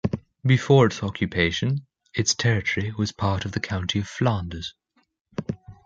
Before 0.43 0.87
its 0.87 1.03
occupation, 1.03 1.85
its 2.15 2.33
territory 2.33 2.91
was 2.91 3.11
part 3.11 3.45
of 3.45 3.51
the 3.51 3.59
county 3.59 3.99
of 3.99 4.07
Flanders. 4.07 4.73